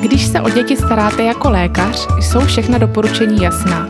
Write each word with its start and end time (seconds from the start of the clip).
Když 0.00 0.26
se 0.26 0.40
o 0.40 0.50
děti 0.50 0.76
staráte 0.76 1.22
jako 1.22 1.50
lékař, 1.50 2.08
jsou 2.20 2.40
všechna 2.40 2.78
doporučení 2.78 3.42
jasná. 3.42 3.88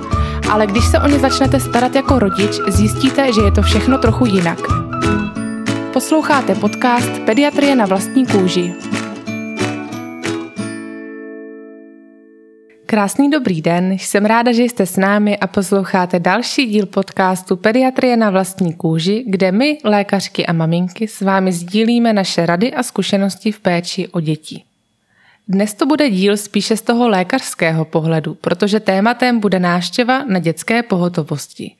Ale 0.50 0.66
když 0.66 0.84
se 0.84 0.98
o 0.98 1.08
ně 1.08 1.18
začnete 1.18 1.60
starat 1.60 1.94
jako 1.94 2.18
rodič, 2.18 2.60
zjistíte, 2.68 3.32
že 3.32 3.40
je 3.40 3.52
to 3.52 3.62
všechno 3.62 3.98
trochu 3.98 4.26
jinak. 4.26 4.58
Posloucháte 5.92 6.54
podcast 6.54 7.18
Pediatrie 7.26 7.76
na 7.76 7.86
vlastní 7.86 8.26
kůži. 8.26 8.74
Krásný 12.86 13.30
dobrý 13.30 13.62
den, 13.62 13.92
jsem 13.92 14.24
ráda, 14.24 14.52
že 14.52 14.62
jste 14.62 14.86
s 14.86 14.96
námi 14.96 15.38
a 15.38 15.46
posloucháte 15.46 16.20
další 16.20 16.66
díl 16.66 16.86
podcastu 16.86 17.56
Pediatrie 17.56 18.16
na 18.16 18.30
vlastní 18.30 18.72
kůži, 18.72 19.24
kde 19.26 19.52
my, 19.52 19.78
lékařky 19.84 20.46
a 20.46 20.52
maminky, 20.52 21.08
s 21.08 21.20
vámi 21.20 21.52
sdílíme 21.52 22.12
naše 22.12 22.46
rady 22.46 22.74
a 22.74 22.82
zkušenosti 22.82 23.52
v 23.52 23.60
péči 23.60 24.08
o 24.08 24.20
děti. 24.20 24.62
Dnes 25.48 25.74
to 25.74 25.86
bude 25.86 26.10
díl 26.10 26.36
spíše 26.36 26.76
z 26.76 26.82
toho 26.82 27.08
lékařského 27.08 27.84
pohledu, 27.84 28.34
protože 28.34 28.80
tématem 28.80 29.40
bude 29.40 29.58
náštěva 29.58 30.24
na 30.24 30.38
dětské 30.38 30.82
pohotovosti. 30.82 31.74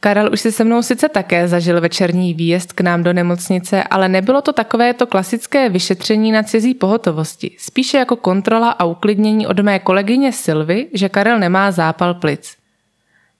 Karel 0.00 0.30
už 0.32 0.40
si 0.40 0.52
se 0.52 0.64
mnou 0.64 0.82
sice 0.82 1.08
také 1.08 1.48
zažil 1.48 1.80
večerní 1.80 2.34
výjezd 2.34 2.72
k 2.72 2.80
nám 2.80 3.02
do 3.02 3.12
nemocnice, 3.12 3.82
ale 3.82 4.08
nebylo 4.08 4.42
to 4.42 4.52
takové 4.52 4.94
to 4.94 5.06
klasické 5.06 5.68
vyšetření 5.68 6.32
na 6.32 6.42
cizí 6.42 6.74
pohotovosti, 6.74 7.56
spíše 7.58 7.98
jako 7.98 8.16
kontrola 8.16 8.70
a 8.70 8.84
uklidnění 8.84 9.46
od 9.46 9.60
mé 9.60 9.78
kolegyně 9.78 10.32
Silvy, 10.32 10.86
že 10.94 11.08
Karel 11.08 11.38
nemá 11.38 11.70
zápal 11.70 12.14
plic. 12.14 12.56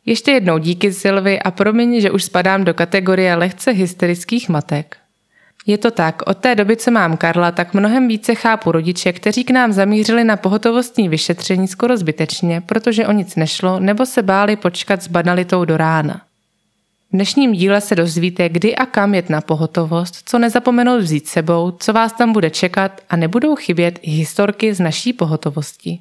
Ještě 0.07 0.31
jednou 0.31 0.59
díky 0.59 0.93
Silvy 0.93 1.43
a 1.43 1.51
promiň, 1.51 2.01
že 2.01 2.11
už 2.11 2.25
spadám 2.25 2.65
do 2.65 2.75
kategorie 2.75 3.35
lehce 3.35 3.71
hysterických 3.71 4.49
matek. 4.49 4.97
Je 5.71 5.79
to 5.79 5.91
tak, 5.91 6.23
od 6.27 6.39
té 6.39 6.55
doby, 6.55 6.77
co 6.77 6.91
mám 6.91 7.17
Karla, 7.17 7.53
tak 7.53 7.75
mnohem 7.75 8.09
více 8.09 8.35
chápu 8.35 8.73
rodiče, 8.73 9.13
kteří 9.13 9.45
k 9.45 9.51
nám 9.51 9.73
zamířili 9.73 10.25
na 10.25 10.37
pohotovostní 10.37 11.09
vyšetření 11.09 11.69
skoro 11.69 11.97
zbytečně, 11.97 12.61
protože 12.61 13.07
o 13.07 13.13
nic 13.13 13.37
nešlo 13.37 13.81
nebo 13.81 14.07
se 14.07 14.23
báli 14.23 14.57
počkat 14.57 15.03
s 15.03 15.09
banalitou 15.09 15.65
do 15.65 15.77
rána. 15.77 16.21
V 17.09 17.13
dnešním 17.13 17.53
díle 17.53 17.81
se 17.81 17.95
dozvíte, 17.95 18.49
kdy 18.49 18.77
a 18.77 18.87
kam 18.87 19.15
jet 19.15 19.31
na 19.31 19.41
pohotovost, 19.41 20.29
co 20.29 20.39
nezapomenout 20.39 21.03
vzít 21.03 21.29
sebou, 21.29 21.71
co 21.71 21.93
vás 21.93 22.13
tam 22.13 22.33
bude 22.33 22.51
čekat 22.51 23.01
a 23.11 23.17
nebudou 23.17 23.57
chybět 23.57 23.99
i 24.03 24.11
historky 24.11 24.75
z 24.75 24.81
naší 24.81 25.13
pohotovosti. 25.13 25.99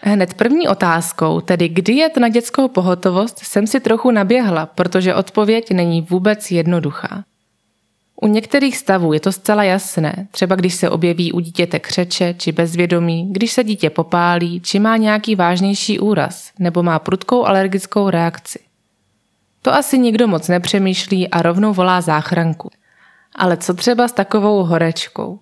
Hned 0.00 0.34
první 0.34 0.68
otázkou, 0.68 1.40
tedy 1.40 1.68
kdy 1.68 1.92
jet 1.92 2.16
na 2.16 2.28
dětskou 2.28 2.68
pohotovost, 2.68 3.38
jsem 3.38 3.66
si 3.66 3.80
trochu 3.80 4.10
naběhla, 4.10 4.66
protože 4.66 5.14
odpověď 5.14 5.70
není 5.70 6.02
vůbec 6.02 6.50
jednoduchá. 6.50 7.24
U 8.22 8.26
některých 8.26 8.76
stavů 8.76 9.12
je 9.12 9.20
to 9.20 9.32
zcela 9.32 9.64
jasné, 9.64 10.26
třeba 10.30 10.56
když 10.56 10.74
se 10.74 10.90
objeví 10.90 11.32
u 11.32 11.40
dítěte 11.40 11.78
křeče 11.78 12.34
či 12.34 12.52
bezvědomí, 12.52 13.28
když 13.32 13.52
se 13.52 13.64
dítě 13.64 13.90
popálí, 13.90 14.60
či 14.60 14.78
má 14.78 14.96
nějaký 14.96 15.36
vážnější 15.36 15.98
úraz, 15.98 16.50
nebo 16.58 16.82
má 16.82 16.98
prudkou 16.98 17.44
alergickou 17.44 18.10
reakci. 18.10 18.58
To 19.62 19.74
asi 19.74 19.98
nikdo 19.98 20.28
moc 20.28 20.48
nepřemýšlí 20.48 21.28
a 21.28 21.42
rovnou 21.42 21.74
volá 21.74 22.00
záchranku. 22.00 22.70
Ale 23.36 23.56
co 23.56 23.74
třeba 23.74 24.08
s 24.08 24.12
takovou 24.12 24.64
horečkou? 24.64 25.38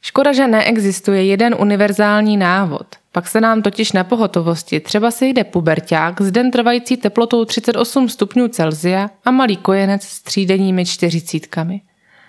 Škoda, 0.00 0.32
že 0.32 0.46
neexistuje 0.46 1.24
jeden 1.24 1.56
univerzální 1.58 2.36
návod. 2.36 2.86
Pak 3.12 3.28
se 3.28 3.40
nám 3.40 3.62
totiž 3.62 3.92
na 3.92 4.04
pohotovosti 4.04 4.80
třeba 4.80 5.10
sejde 5.10 5.44
puberták 5.44 6.20
s 6.20 6.30
den 6.30 6.50
trvající 6.50 6.96
teplotou 6.96 7.44
38 7.44 8.08
stupňů 8.08 8.48
Celzia 8.48 9.10
a 9.24 9.30
malý 9.30 9.56
kojenec 9.56 10.02
s 10.02 10.22
třídenními 10.22 10.84
čtyřicítkami. 10.84 11.80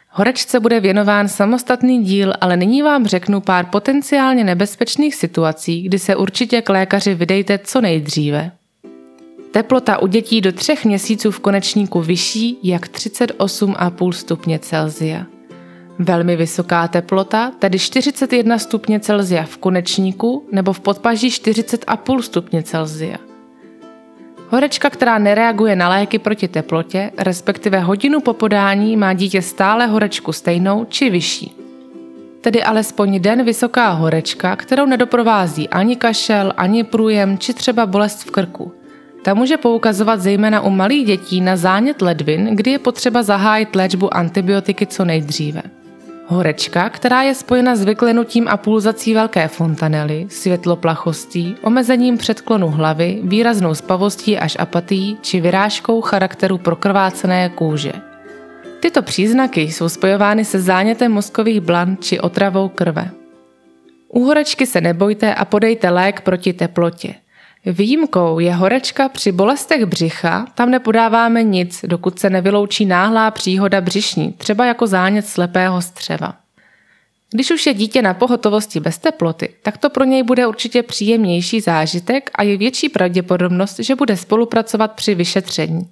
Horečce 0.09 0.59
bude 0.59 0.79
věnován 0.79 1.27
samostatný 1.27 2.03
díl, 2.03 2.33
ale 2.41 2.57
nyní 2.57 2.81
vám 2.81 3.07
řeknu 3.07 3.41
pár 3.41 3.65
potenciálně 3.65 4.43
nebezpečných 4.43 5.15
situací, 5.15 5.81
kdy 5.81 5.99
se 5.99 6.15
určitě 6.15 6.61
k 6.61 6.69
lékaři 6.69 7.15
vydejte 7.15 7.57
co 7.57 7.81
nejdříve. 7.81 8.51
Teplota 9.51 9.97
u 9.97 10.07
dětí 10.07 10.41
do 10.41 10.51
třech 10.51 10.85
měsíců 10.85 11.31
v 11.31 11.39
konečníku 11.39 12.01
vyšší 12.01 12.57
jak 12.63 12.87
38,5 12.87 14.11
stupně 14.11 14.59
Celzia. 14.59 15.25
Velmi 15.99 16.35
vysoká 16.35 16.87
teplota, 16.87 17.51
tedy 17.59 17.79
41 17.79 18.59
stupně 18.59 18.99
Celzia 18.99 19.43
v 19.43 19.57
konečníku 19.57 20.47
nebo 20.51 20.73
v 20.73 20.79
podpaží 20.79 21.29
40,5 21.29 22.21
stupně 22.21 22.63
Celzia. 22.63 23.26
Horečka, 24.49 24.89
která 24.89 25.17
nereaguje 25.17 25.75
na 25.75 25.89
léky 25.89 26.19
proti 26.19 26.47
teplotě, 26.47 27.11
respektive 27.17 27.79
hodinu 27.79 28.19
po 28.19 28.33
podání 28.33 28.97
má 28.97 29.13
dítě 29.13 29.41
stále 29.41 29.87
horečku 29.87 30.33
stejnou 30.33 30.85
či 30.85 31.09
vyšší. 31.09 31.55
Tedy 32.41 32.63
alespoň 32.63 33.19
den 33.19 33.43
vysoká 33.43 33.89
horečka, 33.89 34.55
kterou 34.55 34.85
nedoprovází 34.85 35.69
ani 35.69 35.95
kašel, 35.95 36.53
ani 36.57 36.83
průjem 36.83 37.37
či 37.37 37.53
třeba 37.53 37.85
bolest 37.85 38.23
v 38.23 38.31
krku. 38.31 38.71
Ta 39.23 39.33
může 39.33 39.57
poukazovat 39.57 40.21
zejména 40.21 40.61
u 40.61 40.69
malých 40.69 41.05
dětí 41.05 41.41
na 41.41 41.57
zánět 41.57 42.01
ledvin, 42.01 42.49
kdy 42.55 42.71
je 42.71 42.79
potřeba 42.79 43.23
zahájit 43.23 43.75
léčbu 43.75 44.13
antibiotiky 44.13 44.85
co 44.85 45.05
nejdříve. 45.05 45.61
Horečka, 46.29 46.89
která 46.89 47.21
je 47.21 47.35
spojena 47.35 47.75
s 47.75 47.83
vyklenutím 47.83 48.47
a 48.47 48.57
pulzací 48.57 49.13
velké 49.13 49.47
fontanely, 49.47 50.27
světloplachostí, 50.29 51.55
omezením 51.61 52.17
předklonu 52.17 52.67
hlavy, 52.67 53.19
výraznou 53.23 53.75
spavostí 53.75 54.37
až 54.37 54.57
apatií 54.59 55.17
či 55.21 55.41
vyrážkou 55.41 56.01
charakteru 56.01 56.57
prokrvácené 56.57 57.49
kůže. 57.49 57.93
Tyto 58.79 59.01
příznaky 59.01 59.61
jsou 59.61 59.89
spojovány 59.89 60.45
se 60.45 60.61
zánětem 60.61 61.11
mozkových 61.11 61.61
blan 61.61 61.97
či 62.01 62.19
otravou 62.19 62.69
krve. 62.69 63.11
U 64.07 64.23
horečky 64.23 64.65
se 64.65 64.81
nebojte 64.81 65.35
a 65.35 65.45
podejte 65.45 65.89
lék 65.89 66.21
proti 66.21 66.53
teplotě– 66.53 67.15
Výjimkou 67.71 68.39
je 68.39 68.53
horečka 68.53 69.09
při 69.09 69.31
bolestech 69.31 69.85
břicha, 69.85 70.45
tam 70.55 70.71
nepodáváme 70.71 71.43
nic, 71.43 71.85
dokud 71.87 72.19
se 72.19 72.29
nevyloučí 72.29 72.85
náhlá 72.85 73.31
příhoda 73.31 73.81
břišní, 73.81 74.31
třeba 74.31 74.65
jako 74.65 74.87
zánět 74.87 75.27
slepého 75.27 75.81
střeva. 75.81 76.35
Když 77.33 77.51
už 77.51 77.65
je 77.65 77.73
dítě 77.73 78.01
na 78.01 78.13
pohotovosti 78.13 78.79
bez 78.79 78.97
teploty, 78.97 79.49
tak 79.61 79.77
to 79.77 79.89
pro 79.89 80.03
něj 80.03 80.23
bude 80.23 80.47
určitě 80.47 80.83
příjemnější 80.83 81.61
zážitek 81.61 82.29
a 82.35 82.43
je 82.43 82.57
větší 82.57 82.89
pravděpodobnost, 82.89 83.79
že 83.79 83.95
bude 83.95 84.17
spolupracovat 84.17 84.91
při 84.91 85.15
vyšetření. 85.15 85.89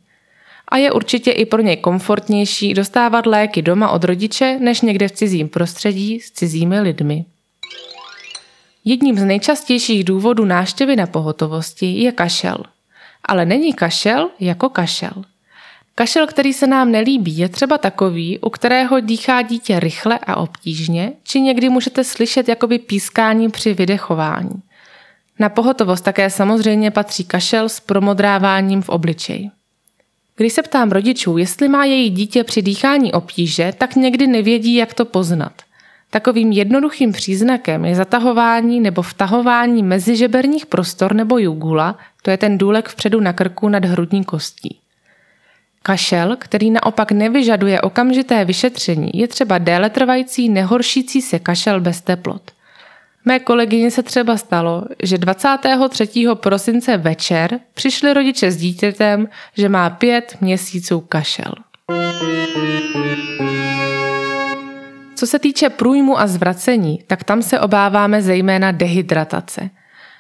A 0.68 0.78
je 0.78 0.92
určitě 0.92 1.32
i 1.32 1.46
pro 1.46 1.62
něj 1.62 1.78
komfortnější 1.78 2.74
dostávat 2.74 3.26
léky 3.26 3.62
doma 3.62 3.90
od 3.90 4.04
rodiče, 4.04 4.58
než 4.60 4.82
někde 4.82 5.08
v 5.08 5.12
cizím 5.12 5.50
prostředí 5.50 6.20
s 6.20 6.32
cizími 6.32 6.80
lidmi. 6.80 7.26
Jedním 8.86 9.20
z 9.20 9.24
nejčastějších 9.24 10.04
důvodů 10.04 10.46
náštěvy 10.46 10.96
na 10.96 11.08
pohotovosti 11.08 11.86
je 11.86 12.12
kašel. 12.12 12.58
Ale 13.24 13.46
není 13.46 13.74
kašel 13.74 14.30
jako 14.40 14.70
kašel. 14.70 15.24
Kašel, 15.96 16.28
který 16.28 16.54
se 16.54 16.68
nám 16.68 16.92
nelíbí, 16.92 17.38
je 17.38 17.50
třeba 17.50 17.78
takový, 17.78 18.40
u 18.40 18.50
kterého 18.50 19.00
dýchá 19.00 19.42
dítě 19.42 19.80
rychle 19.80 20.20
a 20.28 20.36
obtížně, 20.36 21.14
či 21.24 21.42
někdy 21.42 21.70
můžete 21.70 22.04
slyšet 22.04 22.50
jakoby 22.50 22.80
pískání 22.80 23.50
při 23.50 23.74
vydechování. 23.74 24.62
Na 25.40 25.50
pohotovost 25.50 26.04
také 26.04 26.30
samozřejmě 26.30 26.92
patří 26.92 27.24
kašel 27.24 27.70
s 27.70 27.80
promodráváním 27.80 28.82
v 28.82 28.90
obličeji. 28.90 29.50
Když 30.36 30.54
se 30.54 30.64
ptám 30.64 30.92
rodičů, 30.92 31.38
jestli 31.38 31.68
má 31.68 31.86
její 31.86 32.10
dítě 32.10 32.44
při 32.44 32.62
dýchání 32.62 33.14
obtíže, 33.14 33.74
tak 33.78 33.96
někdy 33.96 34.28
nevědí, 34.28 34.76
jak 34.76 34.94
to 34.94 35.06
poznat. 35.06 35.54
Takovým 36.16 36.52
jednoduchým 36.52 37.12
příznakem 37.12 37.86
je 37.86 37.96
zatahování 37.96 38.80
nebo 38.80 39.02
vtahování 39.02 39.84
mezižeberních 39.84 40.66
prostor 40.66 41.16
nebo 41.16 41.38
jugula, 41.38 41.98
to 42.22 42.32
je 42.32 42.38
ten 42.38 42.58
důlek 42.58 42.90
vpředu 42.90 43.20
na 43.20 43.34
krku 43.34 43.70
nad 43.70 43.86
hrudní 43.86 44.24
kostí. 44.24 44.80
Kašel, 45.84 46.36
který 46.40 46.72
naopak 46.72 47.12
nevyžaduje 47.12 47.82
okamžité 47.82 48.46
vyšetření, 48.46 49.12
je 49.14 49.28
třeba 49.28 49.58
déle 49.58 49.90
trvající 49.90 50.50
nehoršící 50.50 51.22
se 51.22 51.40
kašel 51.40 51.82
bez 51.82 52.02
teplot. 52.02 52.52
Mé 53.26 53.40
kolegyně 53.40 53.92
se 53.92 54.04
třeba 54.04 54.38
stalo, 54.38 54.84
že 55.04 55.18
23. 55.18 56.08
prosince 56.34 56.98
večer 56.98 57.60
přišli 57.74 58.14
rodiče 58.14 58.52
s 58.52 58.58
dítětem, 58.58 59.28
že 59.58 59.70
má 59.70 59.90
pět 59.90 60.38
měsíců 60.42 61.00
kašel. 61.00 61.54
Co 65.16 65.28
se 65.28 65.40
týče 65.40 65.70
průjmu 65.70 66.20
a 66.20 66.28
zvracení, 66.28 67.00
tak 67.08 67.24
tam 67.24 67.42
se 67.42 67.60
obáváme 67.60 68.22
zejména 68.22 68.72
dehydratace. 68.72 69.70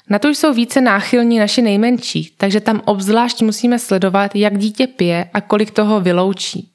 Na 0.09 0.19
to 0.19 0.27
jsou 0.27 0.53
více 0.53 0.81
náchylní 0.81 1.39
naši 1.39 1.61
nejmenší, 1.61 2.33
takže 2.37 2.59
tam 2.59 2.81
obzvlášť 2.85 3.41
musíme 3.41 3.79
sledovat, 3.79 4.35
jak 4.35 4.57
dítě 4.57 4.87
pije 4.87 5.29
a 5.33 5.41
kolik 5.41 5.71
toho 5.71 6.01
vyloučí. 6.01 6.71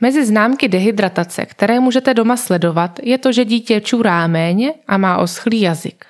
Mezi 0.00 0.26
známky 0.26 0.68
dehydratace, 0.68 1.46
které 1.46 1.80
můžete 1.80 2.14
doma 2.14 2.36
sledovat, 2.36 2.98
je 3.02 3.18
to, 3.18 3.32
že 3.32 3.44
dítě 3.44 3.80
čurá 3.80 4.26
méně 4.26 4.72
a 4.88 4.98
má 4.98 5.16
oschlý 5.18 5.60
jazyk. 5.60 6.04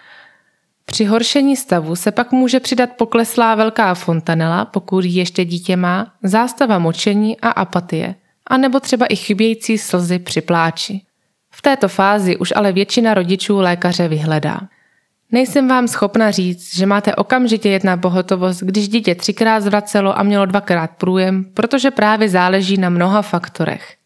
Při 0.85 1.05
horšení 1.05 1.57
stavu 1.57 1.97
se 1.97 2.13
pak 2.13 2.33
může 2.33 2.61
přidat 2.61 2.91
pokleslá 2.97 3.55
velká 3.55 3.95
fontanela, 3.95 4.65
pokud 4.65 5.05
ji 5.05 5.19
ještě 5.19 5.45
dítě 5.45 5.77
má, 5.77 6.13
zástava 6.23 6.79
močení 6.79 7.41
a 7.41 7.49
apatie, 7.49 8.15
a 8.47 8.57
nebo 8.57 8.81
třeba 8.81 9.07
i 9.07 9.17
chybějící 9.17 9.79
slzy 9.79 10.19
při 10.19 10.41
pláči. 10.41 11.06
Této 11.67 11.89
fázi 11.89 12.37
už 12.37 12.53
ale 12.57 12.73
většina 12.73 13.15
rodičů 13.15 13.59
lékaře 13.59 14.09
vyhledá. 14.09 14.61
Nejsem 15.33 15.69
vám 15.69 15.89
schopna 15.89 16.31
říct, 16.31 16.77
že 16.77 16.87
máte 16.87 17.15
okamžitě 17.15 17.69
jet 17.69 17.85
na 17.85 17.97
pohotovost, 17.97 18.63
když 18.63 18.89
dítě 18.89 19.15
třikrát 19.15 19.61
zvracelo 19.61 20.19
a 20.19 20.23
mělo 20.23 20.47
dvakrát 20.47 20.91
průjem, 20.91 21.45
protože 21.55 21.91
právě 21.91 22.29
záleží 22.29 22.77
na 22.77 22.91
mnoha 22.91 23.23
faktorech. 23.23 23.97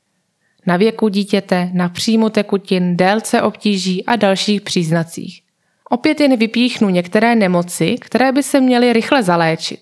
Na 0.67 0.77
věku 0.77 1.09
dítěte, 1.09 1.71
na 1.73 1.89
příjmu 1.89 2.31
tekutin, 2.31 2.97
délce 2.97 3.43
obtíží 3.43 4.07
a 4.07 4.17
dalších 4.17 4.61
příznacích. 4.61 5.43
Opět 5.91 6.21
jen 6.21 6.37
vypíchnu 6.37 6.89
některé 6.89 7.35
nemoci, 7.35 7.97
které 8.01 8.33
by 8.33 8.43
se 8.43 8.61
měly 8.61 8.93
rychle 8.93 9.23
zaléčit. 9.23 9.81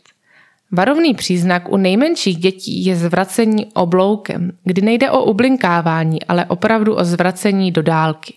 Varovný 0.72 1.14
příznak 1.14 1.72
u 1.72 1.76
nejmenších 1.76 2.36
dětí 2.36 2.84
je 2.84 2.96
zvracení 2.96 3.66
obloukem, 3.74 4.52
kdy 4.64 4.82
nejde 4.82 5.10
o 5.10 5.24
ublinkávání, 5.24 6.22
ale 6.22 6.44
opravdu 6.44 6.94
o 6.94 7.04
zvracení 7.04 7.72
do 7.72 7.82
dálky. 7.82 8.34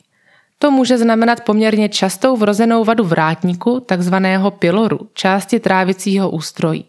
To 0.60 0.72
může 0.72 0.98
znamenat 0.98 1.42
poměrně 1.42 1.89
častou 1.89 2.38
vrozenou 2.38 2.83
vadu 2.83 3.04
vrátníku, 3.04 3.80
takzvaného 3.80 4.51
piloru, 4.51 5.00
části 5.13 5.60
trávicího 5.60 6.30
ústrojí. 6.30 6.86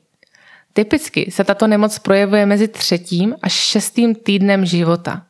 Typicky 0.72 1.30
se 1.30 1.44
tato 1.44 1.66
nemoc 1.66 1.98
projevuje 1.98 2.46
mezi 2.46 2.68
třetím 2.68 3.34
až 3.42 3.52
šestým 3.52 4.14
týdnem 4.14 4.66
života. 4.66 5.22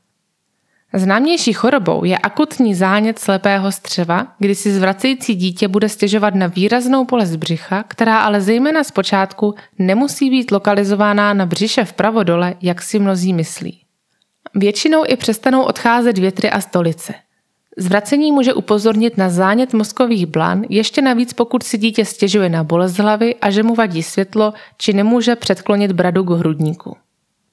Známější 0.94 1.52
chorobou 1.52 2.04
je 2.04 2.18
akutní 2.18 2.74
zánět 2.74 3.18
slepého 3.18 3.72
střeva, 3.72 4.26
kdy 4.38 4.54
si 4.54 4.72
zvracející 4.72 5.34
dítě 5.34 5.68
bude 5.68 5.88
stěžovat 5.88 6.34
na 6.34 6.46
výraznou 6.46 7.04
bolest 7.04 7.36
břicha, 7.36 7.84
která 7.88 8.18
ale 8.18 8.40
zejména 8.40 8.84
zpočátku 8.84 9.54
nemusí 9.78 10.30
být 10.30 10.50
lokalizována 10.50 11.34
na 11.34 11.46
břiše 11.46 11.84
vpravo 11.84 12.22
dole, 12.22 12.54
jak 12.62 12.82
si 12.82 12.98
mnozí 12.98 13.32
myslí. 13.32 13.80
Většinou 14.54 15.04
i 15.06 15.16
přestanou 15.16 15.62
odcházet 15.62 16.18
větry 16.18 16.50
a 16.50 16.60
stolice. 16.60 17.14
Zvracení 17.76 18.32
může 18.32 18.54
upozornit 18.54 19.18
na 19.18 19.30
zánět 19.30 19.72
mozkových 19.72 20.26
blan, 20.26 20.62
ještě 20.68 21.02
navíc 21.02 21.32
pokud 21.32 21.62
si 21.62 21.78
dítě 21.78 22.04
stěžuje 22.04 22.48
na 22.48 22.64
bolest 22.64 22.98
hlavy 22.98 23.34
a 23.34 23.50
že 23.50 23.62
mu 23.62 23.74
vadí 23.74 24.02
světlo, 24.02 24.52
či 24.78 24.92
nemůže 24.92 25.36
předklonit 25.36 25.92
bradu 25.92 26.24
k 26.24 26.30
hrudníku. 26.30 26.96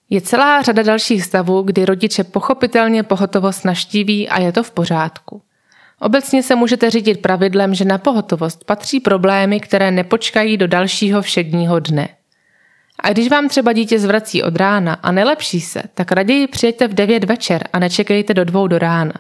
Je 0.10 0.22
celá 0.22 0.62
řada 0.62 0.84
dalších 0.84 1.24
stavů, 1.24 1.62
kdy 1.62 1.86
rodiče 1.86 2.24
pochopitelně 2.24 3.04
pohotovost 3.04 3.66
naštíví 3.66 4.30
a 4.30 4.40
je 4.40 4.52
to 4.52 4.64
v 4.64 4.72
pořádku. 4.72 5.42
Obecně 6.00 6.44
se 6.44 6.56
můžete 6.56 6.90
řídit 6.90 7.22
pravidlem, 7.22 7.76
že 7.76 7.86
na 7.86 7.98
pohotovost 7.98 8.64
patří 8.64 9.00
problémy, 9.00 9.60
které 9.60 9.92
nepočkají 9.92 10.58
do 10.58 10.68
dalšího 10.68 11.22
všedního 11.22 11.80
dne. 11.80 12.10
A 13.04 13.10
když 13.10 13.30
vám 13.30 13.50
třeba 13.50 13.74
dítě 13.74 14.00
zvrací 14.00 14.44
od 14.44 14.56
rána 14.56 14.94
a 14.94 15.12
nelepší 15.12 15.62
se, 15.62 15.84
tak 15.94 16.12
raději 16.12 16.48
přijďte 16.48 16.88
v 16.88 16.94
9 16.94 17.24
večer 17.24 17.64
a 17.74 17.80
nečekejte 17.80 18.34
do 18.34 18.46
dvou 18.46 18.68
do 18.68 18.80
rána. 18.80 19.14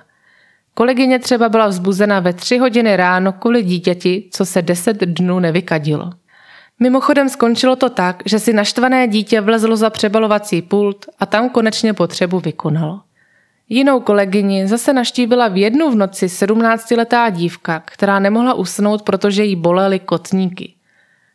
Kolegyně 0.73 1.19
třeba 1.19 1.49
byla 1.49 1.67
vzbuzena 1.67 2.19
ve 2.19 2.33
3 2.33 2.57
hodiny 2.57 2.95
ráno 2.95 3.33
kvůli 3.33 3.63
dítěti, 3.63 4.29
co 4.31 4.45
se 4.45 4.61
10 4.61 4.97
dnů 4.97 5.39
nevykadilo. 5.39 6.11
Mimochodem 6.79 7.29
skončilo 7.29 7.75
to 7.75 7.89
tak, 7.89 8.23
že 8.25 8.39
si 8.39 8.53
naštvané 8.53 9.07
dítě 9.07 9.41
vlezlo 9.41 9.75
za 9.75 9.89
přebalovací 9.89 10.61
pult 10.61 11.05
a 11.19 11.25
tam 11.25 11.49
konečně 11.49 11.93
potřebu 11.93 12.39
vykonalo. 12.39 13.01
Jinou 13.69 13.99
kolegyni 13.99 14.67
zase 14.67 14.93
naštívila 14.93 15.47
v 15.47 15.57
jednu 15.57 15.91
v 15.91 15.95
noci 15.95 16.25
17-letá 16.25 17.29
dívka, 17.29 17.79
která 17.85 18.19
nemohla 18.19 18.53
usnout, 18.53 19.01
protože 19.01 19.43
jí 19.43 19.55
bolely 19.55 19.99
kotníky. 19.99 20.73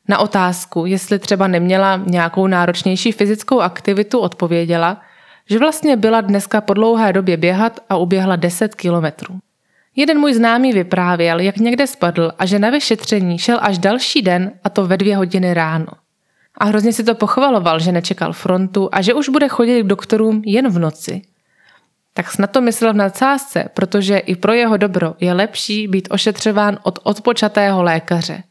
Na 0.08 0.19
otázku, 0.19 0.87
jestli 0.87 1.19
třeba 1.19 1.49
neměla 1.49 2.00
nějakou 2.06 2.47
náročnější 2.47 3.12
fyzickou 3.12 3.61
aktivitu, 3.61 4.19
odpověděla, 4.19 5.00
že 5.50 5.58
vlastně 5.58 5.97
byla 5.97 6.20
dneska 6.20 6.61
po 6.61 6.75
dlouhé 6.75 7.12
době 7.12 7.37
běhat 7.37 7.81
a 7.88 7.97
uběhla 7.97 8.37
10 8.37 8.75
kilometrů. 8.75 9.38
Jeden 9.96 10.19
můj 10.19 10.35
známý 10.35 10.73
vyprávěl, 10.73 11.41
jak 11.41 11.56
někde 11.56 11.87
spadl 11.87 12.32
a 12.38 12.46
že 12.46 12.58
na 12.58 12.70
vyšetření 12.70 13.38
šel 13.38 13.58
až 13.62 13.79
další 13.79 14.23
den 14.23 14.52
a 14.64 14.70
to 14.70 14.87
ve 14.87 14.96
dvě 14.96 15.17
hodiny 15.17 15.55
ráno. 15.55 15.87
A 16.58 16.64
hrozně 16.64 16.93
si 16.93 17.05
to 17.05 17.14
pochvaloval, 17.14 17.81
že 17.81 17.93
nečekal 17.93 18.32
frontu 18.32 18.88
a 18.93 19.02
že 19.02 19.14
už 19.14 19.29
bude 19.29 19.49
chodit 19.49 19.82
k 19.82 19.87
doktorům 19.87 20.43
jen 20.46 20.69
v 20.69 20.79
noci. 20.79 21.23
Tak 22.14 22.31
snad 22.31 22.50
to 22.50 22.61
myslel 22.61 22.93
v 22.93 22.96
nadsázce, 22.96 23.69
protože 23.75 24.19
i 24.19 24.37
pro 24.37 24.52
jeho 24.52 24.76
dobro 24.76 25.14
je 25.20 25.32
lepší 25.32 25.88
být 25.88 26.08
ošetřován 26.11 26.79
od 26.82 26.99
odpočatého 27.02 27.82
lékaře. 27.82 28.43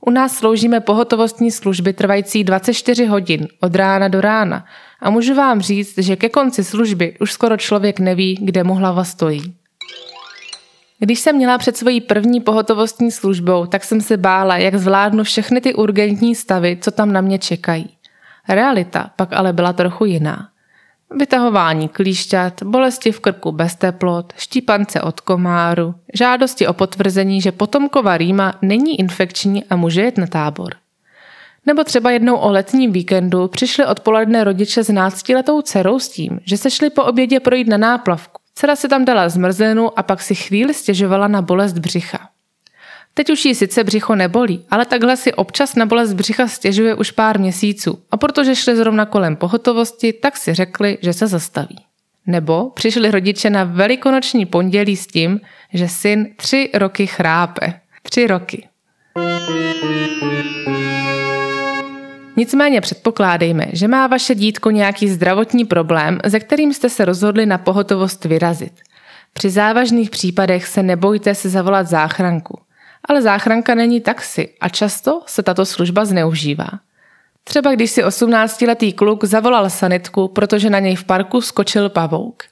U 0.00 0.10
nás 0.10 0.36
sloužíme 0.36 0.80
pohotovostní 0.80 1.50
služby 1.50 1.92
trvající 1.92 2.44
24 2.44 3.06
hodin 3.06 3.48
od 3.60 3.74
rána 3.74 4.08
do 4.08 4.20
rána 4.20 4.64
a 5.00 5.10
můžu 5.10 5.34
vám 5.34 5.60
říct, 5.60 5.98
že 5.98 6.16
ke 6.16 6.28
konci 6.28 6.64
služby 6.64 7.16
už 7.20 7.32
skoro 7.32 7.56
člověk 7.56 8.00
neví, 8.00 8.38
kde 8.42 8.64
mu 8.64 8.74
hlava 8.74 9.04
stojí. 9.04 9.54
Když 11.02 11.20
jsem 11.20 11.36
měla 11.36 11.58
před 11.58 11.76
svojí 11.76 12.00
první 12.00 12.40
pohotovostní 12.40 13.10
službou, 13.10 13.66
tak 13.66 13.84
jsem 13.84 14.00
se 14.00 14.16
bála, 14.16 14.56
jak 14.56 14.74
zvládnu 14.74 15.24
všechny 15.24 15.60
ty 15.60 15.74
urgentní 15.74 16.34
stavy, 16.34 16.78
co 16.80 16.90
tam 16.90 17.12
na 17.12 17.20
mě 17.20 17.38
čekají. 17.38 17.88
Realita 18.48 19.10
pak 19.16 19.32
ale 19.32 19.52
byla 19.52 19.72
trochu 19.72 20.04
jiná. 20.04 20.48
Vytahování 21.10 21.88
klíšťat, 21.88 22.62
bolesti 22.62 23.12
v 23.12 23.20
krku 23.20 23.52
bez 23.52 23.74
teplot, 23.74 24.32
štípance 24.36 25.00
od 25.00 25.20
komáru, 25.20 25.94
žádosti 26.14 26.66
o 26.66 26.72
potvrzení, 26.72 27.40
že 27.40 27.52
potomková 27.52 28.16
rýma 28.16 28.54
není 28.62 29.00
infekční 29.00 29.64
a 29.64 29.76
může 29.76 30.02
jet 30.02 30.18
na 30.18 30.26
tábor. 30.26 30.74
Nebo 31.66 31.84
třeba 31.84 32.10
jednou 32.10 32.36
o 32.36 32.50
letním 32.50 32.92
víkendu 32.92 33.48
přišli 33.48 33.86
odpoledne 33.86 34.44
rodiče 34.44 34.84
s 34.84 34.88
náctiletou 34.88 35.62
dcerou 35.62 35.98
s 35.98 36.08
tím, 36.08 36.40
že 36.44 36.56
se 36.56 36.70
šli 36.70 36.90
po 36.90 37.04
obědě 37.04 37.40
projít 37.40 37.68
na 37.68 37.76
náplavku 37.76 38.41
Dcera 38.54 38.76
si 38.76 38.88
tam 38.88 39.04
dala 39.04 39.28
zmrzlinu 39.28 39.98
a 39.98 40.02
pak 40.02 40.22
si 40.22 40.34
chvíli 40.34 40.74
stěžovala 40.74 41.28
na 41.28 41.42
bolest 41.42 41.78
břicha. 41.78 42.28
Teď 43.14 43.30
už 43.30 43.44
jí 43.44 43.54
sice 43.54 43.84
břicho 43.84 44.14
nebolí, 44.14 44.66
ale 44.70 44.86
takhle 44.86 45.16
si 45.16 45.34
občas 45.34 45.74
na 45.74 45.86
bolest 45.86 46.12
břicha 46.12 46.48
stěžuje 46.48 46.94
už 46.94 47.10
pár 47.10 47.40
měsíců 47.40 48.02
a 48.10 48.16
protože 48.16 48.56
šli 48.56 48.76
zrovna 48.76 49.06
kolem 49.06 49.36
pohotovosti, 49.36 50.12
tak 50.12 50.36
si 50.36 50.54
řekli, 50.54 50.98
že 51.02 51.12
se 51.12 51.26
zastaví. 51.26 51.78
Nebo 52.26 52.70
přišli 52.70 53.10
rodiče 53.10 53.50
na 53.50 53.64
velikonoční 53.64 54.46
pondělí 54.46 54.96
s 54.96 55.06
tím, 55.06 55.40
že 55.72 55.88
syn 55.88 56.26
tři 56.36 56.70
roky 56.74 57.06
chrápe. 57.06 57.80
Tři 58.02 58.26
roky. 58.26 58.68
Nicméně 62.36 62.80
předpokládejme, 62.80 63.66
že 63.72 63.88
má 63.88 64.06
vaše 64.06 64.34
dítko 64.34 64.70
nějaký 64.70 65.08
zdravotní 65.08 65.64
problém, 65.64 66.18
ze 66.24 66.40
kterým 66.40 66.74
jste 66.74 66.88
se 66.88 67.04
rozhodli 67.04 67.46
na 67.46 67.58
pohotovost 67.58 68.24
vyrazit. 68.24 68.72
Při 69.32 69.50
závažných 69.50 70.10
případech 70.10 70.66
se 70.66 70.82
nebojte 70.82 71.34
si 71.34 71.48
zavolat 71.48 71.88
záchranku. 71.88 72.60
Ale 73.04 73.22
záchranka 73.22 73.74
není 73.74 74.00
taxi 74.00 74.48
a 74.60 74.68
často 74.68 75.22
se 75.26 75.42
tato 75.42 75.66
služba 75.66 76.04
zneužívá. 76.04 76.68
Třeba 77.44 77.74
když 77.74 77.90
si 77.90 78.04
18-letý 78.04 78.92
kluk 78.92 79.24
zavolal 79.24 79.70
sanitku, 79.70 80.28
protože 80.28 80.70
na 80.70 80.78
něj 80.78 80.96
v 80.96 81.04
parku 81.04 81.40
skočil 81.40 81.88
pavouk. 81.88 82.42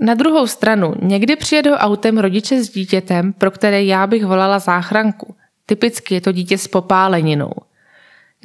Na 0.00 0.14
druhou 0.14 0.46
stranu, 0.46 0.94
někdy 1.02 1.36
přijedou 1.36 1.72
autem 1.72 2.18
rodiče 2.18 2.64
s 2.64 2.70
dítětem, 2.70 3.32
pro 3.32 3.50
které 3.50 3.84
já 3.84 4.06
bych 4.06 4.26
volala 4.26 4.58
záchranku. 4.58 5.34
Typicky 5.66 6.14
je 6.14 6.20
to 6.20 6.32
dítě 6.32 6.58
s 6.58 6.68
popáleninou– 6.68 7.50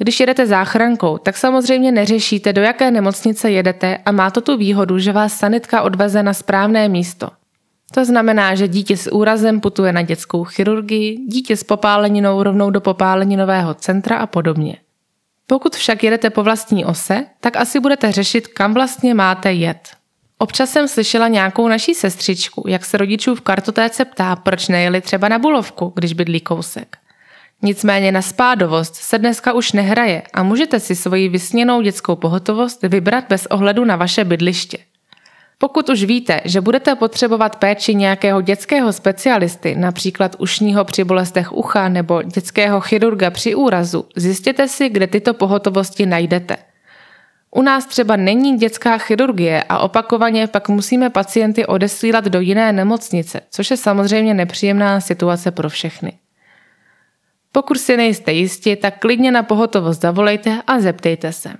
když 0.02 0.20
jedete 0.20 0.46
záchrankou, 0.46 1.18
tak 1.18 1.36
samozřejmě 1.36 1.92
neřešíte, 1.92 2.52
do 2.52 2.62
jaké 2.62 2.90
nemocnice 2.90 3.50
jedete 3.50 3.98
a 4.06 4.12
má 4.12 4.30
to 4.30 4.40
tu 4.40 4.56
výhodu, 4.56 4.98
že 4.98 5.12
vás 5.12 5.32
sanitka 5.32 5.82
odveze 5.82 6.22
na 6.22 6.34
správné 6.34 6.88
místo. 6.88 7.28
To 7.94 8.04
znamená, 8.04 8.54
že 8.54 8.68
dítě 8.68 8.96
s 8.96 9.12
úrazem 9.12 9.60
putuje 9.60 9.92
na 9.92 10.02
dětskou 10.02 10.44
chirurgii, 10.44 11.18
dítě 11.26 11.56
s 11.56 11.64
popáleninou 11.64 12.42
rovnou 12.42 12.70
do 12.70 12.80
popáleninového 12.80 13.74
centra 13.74 14.16
a 14.16 14.26
podobně. 14.26 14.76
Pokud 15.46 15.76
však 15.76 16.04
jedete 16.04 16.30
po 16.30 16.42
vlastní 16.42 16.84
ose, 16.84 17.24
tak 17.40 17.56
asi 17.56 17.80
budete 17.80 18.12
řešit, 18.12 18.46
kam 18.46 18.74
vlastně 18.74 19.14
máte 19.14 19.52
jet. 19.52 19.88
Občas 20.38 20.70
jsem 20.70 20.88
slyšela 20.88 21.28
nějakou 21.28 21.68
naší 21.68 21.94
sestřičku, 21.94 22.64
jak 22.68 22.84
se 22.84 22.96
rodičů 22.96 23.34
v 23.34 23.40
kartotéce 23.40 24.04
ptá, 24.04 24.36
proč 24.36 24.68
nejeli 24.68 25.00
třeba 25.00 25.28
na 25.28 25.38
bulovku, 25.38 25.92
když 25.94 26.12
bydlí 26.12 26.40
kousek. 26.40 26.96
Nicméně 27.62 28.12
na 28.12 28.22
spádovost 28.22 28.94
se 28.94 29.18
dneska 29.18 29.52
už 29.52 29.72
nehraje 29.72 30.22
a 30.34 30.42
můžete 30.42 30.80
si 30.80 30.96
svoji 30.96 31.28
vysněnou 31.28 31.82
dětskou 31.82 32.16
pohotovost 32.16 32.82
vybrat 32.82 33.24
bez 33.28 33.46
ohledu 33.46 33.84
na 33.84 33.96
vaše 33.96 34.24
bydliště. 34.24 34.78
Pokud 35.58 35.88
už 35.88 36.04
víte, 36.04 36.40
že 36.44 36.60
budete 36.60 36.94
potřebovat 36.94 37.56
péči 37.56 37.94
nějakého 37.94 38.40
dětského 38.40 38.92
specialisty, 38.92 39.74
například 39.74 40.36
ušního 40.38 40.84
při 40.84 41.04
bolestech 41.04 41.52
ucha 41.52 41.88
nebo 41.88 42.22
dětského 42.22 42.80
chirurga 42.80 43.30
při 43.30 43.54
úrazu, 43.54 44.04
zjistěte 44.16 44.68
si, 44.68 44.88
kde 44.88 45.06
tyto 45.06 45.34
pohotovosti 45.34 46.06
najdete. 46.06 46.56
U 47.50 47.62
nás 47.62 47.86
třeba 47.86 48.16
není 48.16 48.56
dětská 48.58 48.98
chirurgie 48.98 49.64
a 49.68 49.78
opakovaně 49.78 50.46
pak 50.46 50.68
musíme 50.68 51.10
pacienty 51.10 51.66
odesílat 51.66 52.24
do 52.24 52.40
jiné 52.40 52.72
nemocnice, 52.72 53.40
což 53.50 53.70
je 53.70 53.76
samozřejmě 53.76 54.34
nepříjemná 54.34 55.00
situace 55.00 55.50
pro 55.50 55.68
všechny. 55.68 56.12
Pokud 57.52 57.78
si 57.78 57.96
nejste 57.96 58.32
jistí, 58.32 58.76
tak 58.76 58.98
klidně 58.98 59.32
na 59.32 59.42
pohotovost 59.42 60.00
zavolejte 60.00 60.62
a 60.66 60.80
zeptejte 60.80 61.32
se. 61.32 61.52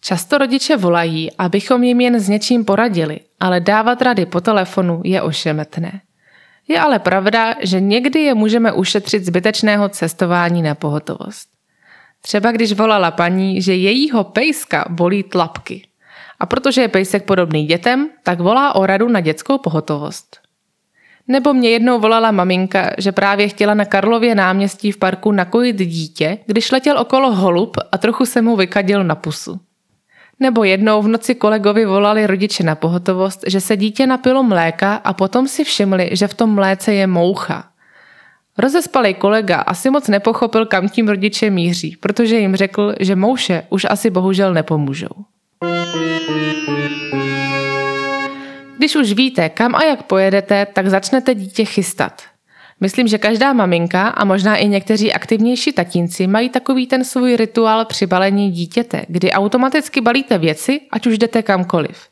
Často 0.00 0.38
rodiče 0.38 0.76
volají, 0.76 1.32
abychom 1.38 1.84
jim 1.84 2.00
jen 2.00 2.20
s 2.20 2.28
něčím 2.28 2.64
poradili, 2.64 3.20
ale 3.40 3.60
dávat 3.60 4.02
rady 4.02 4.26
po 4.26 4.40
telefonu 4.40 5.00
je 5.04 5.22
ošemetné. 5.22 6.00
Je 6.68 6.80
ale 6.80 6.98
pravda, 6.98 7.54
že 7.60 7.80
někdy 7.80 8.20
je 8.20 8.34
můžeme 8.34 8.72
ušetřit 8.72 9.24
zbytečného 9.24 9.88
cestování 9.88 10.62
na 10.62 10.74
pohotovost. 10.74 11.48
Třeba 12.22 12.52
když 12.52 12.72
volala 12.72 13.10
paní, 13.10 13.62
že 13.62 13.74
jejího 13.74 14.24
pejska 14.24 14.84
bolí 14.88 15.22
tlapky. 15.22 15.86
A 16.40 16.46
protože 16.46 16.80
je 16.80 16.88
pejsek 16.88 17.24
podobný 17.24 17.66
dětem, 17.66 18.10
tak 18.22 18.40
volá 18.40 18.74
o 18.74 18.86
radu 18.86 19.08
na 19.08 19.20
dětskou 19.20 19.58
pohotovost. 19.58 20.43
Nebo 21.28 21.54
mě 21.54 21.70
jednou 21.70 22.00
volala 22.00 22.30
maminka, 22.30 22.90
že 22.98 23.12
právě 23.12 23.48
chtěla 23.48 23.74
na 23.74 23.84
Karlově 23.84 24.34
náměstí 24.34 24.92
v 24.92 24.96
parku 24.96 25.32
nakojit 25.32 25.76
dítě, 25.76 26.38
když 26.46 26.72
letěl 26.72 26.98
okolo 26.98 27.34
holub 27.34 27.76
a 27.92 27.98
trochu 27.98 28.26
se 28.26 28.42
mu 28.42 28.56
vykadil 28.56 29.04
na 29.04 29.14
pusu. 29.14 29.60
Nebo 30.40 30.64
jednou 30.64 31.02
v 31.02 31.08
noci 31.08 31.34
kolegovi 31.34 31.86
volali 31.86 32.26
rodiče 32.26 32.62
na 32.62 32.74
pohotovost, 32.74 33.44
že 33.46 33.60
se 33.60 33.76
dítě 33.76 34.06
napilo 34.06 34.42
mléka 34.42 34.94
a 34.94 35.12
potom 35.12 35.48
si 35.48 35.64
všimli, 35.64 36.10
že 36.12 36.28
v 36.28 36.34
tom 36.34 36.54
mléce 36.54 36.94
je 36.94 37.06
moucha. 37.06 37.64
Rozespalý 38.58 39.14
kolega 39.14 39.60
asi 39.60 39.90
moc 39.90 40.08
nepochopil, 40.08 40.66
kam 40.66 40.88
tím 40.88 41.08
rodiče 41.08 41.50
míří, 41.50 41.96
protože 42.00 42.38
jim 42.38 42.56
řekl, 42.56 42.94
že 43.00 43.16
mouše 43.16 43.62
už 43.70 43.86
asi 43.90 44.10
bohužel 44.10 44.54
nepomůžou. 44.54 45.24
Když 48.78 48.96
už 48.96 49.12
víte, 49.12 49.48
kam 49.48 49.74
a 49.74 49.84
jak 49.84 50.02
pojedete, 50.02 50.66
tak 50.66 50.86
začnete 50.88 51.34
dítě 51.34 51.64
chystat. 51.64 52.22
Myslím, 52.80 53.08
že 53.08 53.18
každá 53.18 53.52
maminka 53.52 54.08
a 54.08 54.24
možná 54.24 54.56
i 54.56 54.68
někteří 54.68 55.12
aktivnější 55.12 55.72
tatínci 55.72 56.26
mají 56.26 56.48
takový 56.48 56.86
ten 56.86 57.04
svůj 57.04 57.36
rituál 57.36 57.84
při 57.84 58.06
balení 58.06 58.50
dítěte, 58.50 59.04
kdy 59.08 59.32
automaticky 59.32 60.00
balíte 60.00 60.38
věci, 60.38 60.80
ať 60.90 61.06
už 61.06 61.18
jdete 61.18 61.42
kamkoliv. 61.42 62.08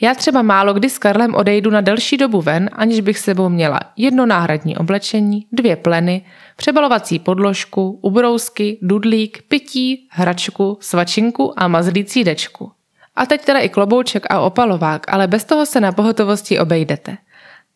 Já 0.00 0.14
třeba 0.14 0.42
málo 0.42 0.74
kdy 0.74 0.90
s 0.90 0.98
Karlem 0.98 1.34
odejdu 1.34 1.70
na 1.70 1.80
delší 1.80 2.16
dobu 2.16 2.40
ven, 2.40 2.70
aniž 2.72 3.00
bych 3.00 3.18
sebou 3.18 3.48
měla 3.48 3.80
jedno 3.96 4.26
náhradní 4.26 4.76
oblečení, 4.76 5.46
dvě 5.52 5.76
pleny, 5.76 6.24
přebalovací 6.56 7.18
podložku, 7.18 7.98
ubrousky, 8.02 8.78
dudlík, 8.82 9.42
pití, 9.48 10.08
hračku, 10.10 10.78
svačinku 10.80 11.60
a 11.60 11.68
mazlící 11.68 12.24
dečku. 12.24 12.72
A 13.16 13.26
teď 13.26 13.44
teda 13.44 13.58
i 13.58 13.68
klobouček 13.68 14.26
a 14.30 14.40
opalovák, 14.40 15.06
ale 15.08 15.26
bez 15.26 15.44
toho 15.44 15.66
se 15.66 15.80
na 15.80 15.92
pohotovosti 15.92 16.58
obejdete. 16.58 17.16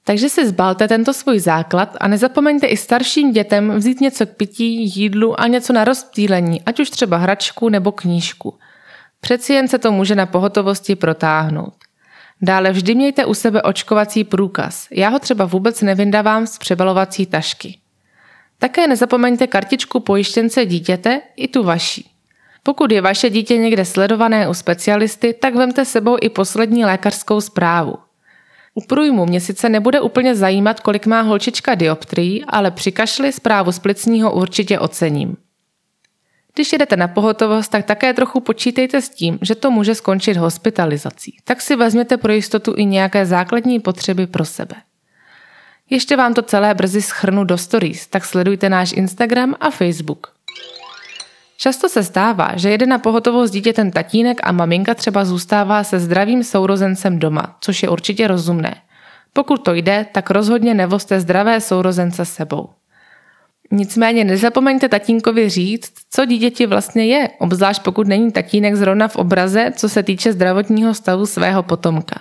Takže 0.04 0.28
si 0.28 0.48
zbalte 0.48 0.88
tento 0.88 1.12
svůj 1.12 1.38
základ 1.38 1.96
a 2.00 2.08
nezapomeňte 2.08 2.66
i 2.66 2.76
starším 2.76 3.32
dětem 3.32 3.70
vzít 3.70 4.00
něco 4.00 4.26
k 4.26 4.36
pití, 4.36 4.98
jídlu 4.98 5.40
a 5.40 5.46
něco 5.46 5.72
na 5.72 5.84
rozptýlení, 5.84 6.62
ať 6.66 6.80
už 6.80 6.90
třeba 6.90 7.16
hračku 7.16 7.68
nebo 7.68 7.92
knížku. 7.92 8.58
Přeci 9.20 9.52
jen 9.52 9.68
se 9.68 9.78
to 9.78 9.92
může 9.92 10.14
na 10.14 10.26
pohotovosti 10.26 10.96
protáhnout. 10.96 11.74
Dále 12.42 12.72
vždy 12.72 12.94
mějte 12.94 13.24
u 13.24 13.34
sebe 13.34 13.62
očkovací 13.62 14.24
průkaz. 14.24 14.88
Já 14.90 15.08
ho 15.08 15.18
třeba 15.18 15.44
vůbec 15.44 15.82
nevyndávám 15.82 16.46
z 16.46 16.58
přebalovací 16.58 17.26
tašky. 17.26 17.78
Také 18.58 18.86
nezapomeňte 18.86 19.46
kartičku 19.46 20.00
pojištěnce 20.00 20.66
dítěte 20.66 21.20
i 21.36 21.48
tu 21.48 21.62
vaší. 21.62 22.15
Pokud 22.66 22.92
je 22.92 23.00
vaše 23.00 23.30
dítě 23.30 23.58
někde 23.58 23.84
sledované 23.84 24.48
u 24.48 24.54
specialisty, 24.54 25.32
tak 25.32 25.54
vemte 25.54 25.84
sebou 25.84 26.16
i 26.20 26.28
poslední 26.28 26.84
lékařskou 26.84 27.40
zprávu. 27.40 27.94
U 28.74 28.80
průjmu 28.86 29.26
mě 29.26 29.40
sice 29.40 29.68
nebude 29.68 30.00
úplně 30.00 30.34
zajímat, 30.34 30.80
kolik 30.80 31.06
má 31.06 31.20
holčička 31.20 31.74
dioptrií, 31.74 32.44
ale 32.44 32.70
při 32.70 32.92
kašli 32.92 33.32
zprávu 33.32 33.72
z 33.72 33.78
plicního 33.78 34.32
určitě 34.32 34.78
ocením. 34.78 35.36
Když 36.54 36.72
jedete 36.72 36.96
na 36.96 37.08
pohotovost, 37.08 37.70
tak 37.70 37.84
také 37.84 38.14
trochu 38.14 38.40
počítejte 38.40 39.02
s 39.02 39.08
tím, 39.08 39.38
že 39.42 39.54
to 39.54 39.70
může 39.70 39.94
skončit 39.94 40.36
hospitalizací. 40.36 41.36
Tak 41.44 41.60
si 41.60 41.76
vezměte 41.76 42.16
pro 42.16 42.32
jistotu 42.32 42.74
i 42.76 42.84
nějaké 42.84 43.26
základní 43.26 43.80
potřeby 43.80 44.26
pro 44.26 44.44
sebe. 44.44 44.76
Ještě 45.90 46.16
vám 46.16 46.34
to 46.34 46.42
celé 46.42 46.74
brzy 46.74 47.02
schrnu 47.02 47.44
do 47.44 47.58
stories, 47.58 48.06
tak 48.06 48.24
sledujte 48.24 48.68
náš 48.68 48.92
Instagram 48.92 49.54
a 49.60 49.70
Facebook. 49.70 50.35
Často 51.56 51.88
se 51.88 52.04
stává, 52.04 52.56
že 52.56 52.70
jede 52.70 52.86
na 52.86 52.98
pohotovost 52.98 53.52
dítě 53.52 53.72
ten 53.72 53.90
tatínek 53.90 54.40
a 54.42 54.52
maminka 54.52 54.94
třeba 54.94 55.24
zůstává 55.24 55.84
se 55.84 56.00
zdravým 56.00 56.44
sourozencem 56.44 57.18
doma, 57.18 57.56
což 57.60 57.82
je 57.82 57.88
určitě 57.88 58.28
rozumné. 58.28 58.74
Pokud 59.32 59.64
to 59.64 59.74
jde, 59.74 60.06
tak 60.12 60.30
rozhodně 60.30 60.74
nevozte 60.74 61.20
zdravé 61.20 61.60
sourozence 61.60 62.24
sebou. 62.24 62.68
Nicméně 63.70 64.24
nezapomeňte 64.24 64.88
tatínkovi 64.88 65.48
říct, 65.48 65.92
co 66.10 66.24
dítěti 66.24 66.66
vlastně 66.66 67.06
je, 67.06 67.28
obzvlášť 67.38 67.82
pokud 67.82 68.06
není 68.06 68.32
tatínek 68.32 68.74
zrovna 68.74 69.08
v 69.08 69.16
obraze, 69.16 69.72
co 69.76 69.88
se 69.88 70.02
týče 70.02 70.32
zdravotního 70.32 70.94
stavu 70.94 71.26
svého 71.26 71.62
potomka. 71.62 72.20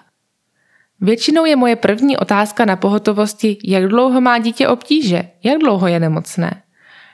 Většinou 1.01 1.45
je 1.45 1.55
moje 1.55 1.75
první 1.75 2.17
otázka 2.17 2.65
na 2.65 2.75
pohotovosti, 2.75 3.57
jak 3.63 3.87
dlouho 3.87 4.21
má 4.21 4.37
dítě 4.37 4.67
obtíže, 4.67 5.23
jak 5.43 5.57
dlouho 5.57 5.87
je 5.87 5.99
nemocné. 5.99 6.61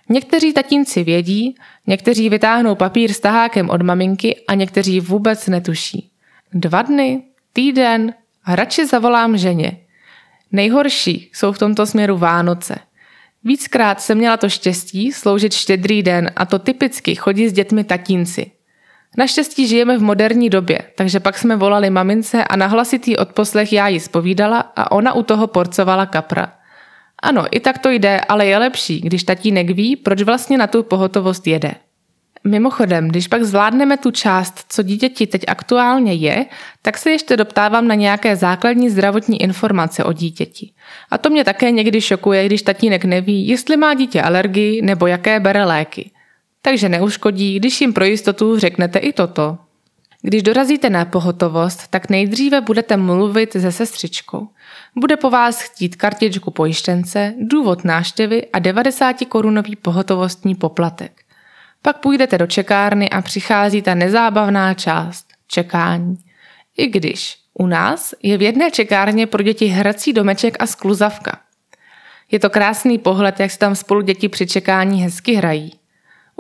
Někteří 0.10 0.54
tatínci 0.54 1.04
vědí, 1.04 1.56
někteří 1.88 2.30
vytáhnou 2.30 2.76
papír 2.76 3.14
s 3.14 3.20
tahákem 3.20 3.70
od 3.70 3.82
maminky 3.82 4.44
a 4.48 4.54
někteří 4.54 5.00
vůbec 5.00 5.48
netuší. 5.48 6.12
Dva 6.54 6.82
dny, 6.82 7.24
týden 7.54 8.14
radši 8.48 8.88
zavolám 8.88 9.38
ženě. 9.38 9.78
Nejhorší 10.52 11.30
jsou 11.34 11.52
v 11.52 11.58
tomto 11.58 11.86
směru 11.86 12.18
Vánoce. 12.18 12.76
Víckrát 13.44 14.02
jsem 14.02 14.18
měla 14.18 14.38
to 14.38 14.50
štěstí 14.50 15.12
sloužit 15.12 15.54
štědrý 15.54 16.04
den 16.04 16.32
a 16.36 16.46
to 16.46 16.60
typicky 16.60 17.16
chodí 17.16 17.50
s 17.50 17.54
dětmi 17.54 17.84
tatínci. 17.84 18.52
Naštěstí 19.18 19.68
žijeme 19.68 19.98
v 19.98 20.02
moderní 20.02 20.50
době, 20.50 20.80
takže 20.96 21.20
pak 21.20 21.38
jsme 21.38 21.56
volali 21.56 21.90
mamince 21.90 22.44
a 22.44 22.56
na 22.56 22.68
hlasitý 22.68 23.18
odposlech 23.18 23.74
já 23.74 23.88
jí 23.88 24.00
spovídala 24.00 24.60
a 24.60 24.92
ona 24.92 25.14
u 25.14 25.24
toho 25.24 25.48
porcovala 25.48 26.06
kapra. 26.06 26.54
Ano, 27.22 27.46
i 27.52 27.60
tak 27.60 27.78
to 27.78 27.90
jde, 27.90 28.22
ale 28.30 28.46
je 28.46 28.58
lepší, 28.58 29.02
když 29.02 29.24
tatínek 29.24 29.70
ví, 29.70 29.96
proč 29.96 30.22
vlastně 30.22 30.58
na 30.58 30.68
tu 30.68 30.84
pohotovost 30.84 31.48
jede. 31.48 31.74
Mimochodem, 32.44 33.08
když 33.08 33.28
pak 33.28 33.44
zvládneme 33.44 33.98
tu 33.98 34.12
část, 34.12 34.66
co 34.70 34.84
dítěti 34.84 35.28
teď 35.28 35.42
aktuálně 35.48 36.14
je, 36.14 36.46
tak 36.82 36.98
se 36.98 37.12
ještě 37.12 37.38
doptávám 37.38 37.88
na 37.88 37.96
nějaké 37.96 38.36
základní 38.36 38.90
zdravotní 38.90 39.42
informace 39.42 40.04
o 40.04 40.14
dítěti. 40.14 40.72
A 41.12 41.18
to 41.18 41.30
mě 41.30 41.44
také 41.44 41.72
někdy 41.72 42.02
šokuje, 42.02 42.46
když 42.46 42.62
tatínek 42.62 43.06
neví, 43.06 43.48
jestli 43.48 43.78
má 43.78 43.94
dítě 43.94 44.22
alergii 44.22 44.82
nebo 44.82 45.08
jaké 45.08 45.40
bere 45.40 45.66
léky. 45.66 46.12
Takže 46.62 46.90
neuškodí, 46.90 47.60
když 47.60 47.82
jim 47.82 47.94
pro 47.94 48.06
jistotu 48.06 48.60
řeknete 48.60 49.00
i 49.00 49.14
toto. 49.14 49.58
Když 50.22 50.44
dorazíte 50.44 50.90
na 50.90 51.06
pohotovost, 51.06 51.88
tak 51.88 52.10
nejdříve 52.10 52.62
budete 52.62 52.98
mluvit 52.98 53.52
se 53.52 53.72
sestřičkou. 53.72 54.48
Bude 54.96 55.18
po 55.18 55.30
vás 55.30 55.62
chtít 55.62 55.96
kartičku 55.96 56.52
pojištěnce, 56.52 57.34
důvod 57.40 57.86
náštěvy 57.86 58.48
a 58.54 58.60
90 58.60 59.16
korunový 59.30 59.76
pohotovostní 59.76 60.56
poplatek. 60.56 61.22
Pak 61.82 61.98
půjdete 61.98 62.38
do 62.38 62.48
čekárny 62.48 63.10
a 63.10 63.22
přichází 63.22 63.82
ta 63.82 63.96
nezábavná 63.96 64.74
část– 64.74 65.28
čekání. 65.48 66.18
I 66.78 66.88
když 66.88 67.38
u 67.54 67.68
nás 67.68 68.14
je 68.24 68.38
v 68.38 68.42
jedné 68.42 68.72
čekárně 68.72 69.28
pro 69.28 69.44
děti 69.44 69.66
hrací 69.66 70.14
domeček 70.14 70.58
a 70.60 70.68
skluzavka. 70.68 71.40
Je 72.32 72.40
to 72.40 72.50
krásný 72.50 72.98
pohled, 72.98 73.40
jak 73.40 73.52
se 73.52 73.60
tam 73.60 73.76
spolu 73.76 74.02
děti 74.02 74.30
při 74.30 74.48
čekání 74.48 75.04
hezky 75.04 75.34
hrají. 75.34 75.81